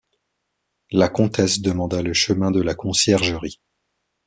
[0.89, 3.59] La comtesse demanda le chemin de la Conciergerie.